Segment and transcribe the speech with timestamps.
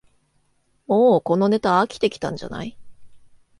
[0.87, 2.75] もうこのネタ飽きてきたんじゃない